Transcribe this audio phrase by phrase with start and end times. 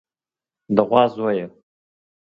[0.75, 1.45] د غوا زويه.